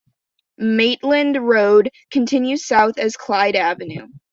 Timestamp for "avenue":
3.55-4.07